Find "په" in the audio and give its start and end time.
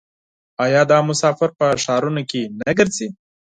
1.59-1.65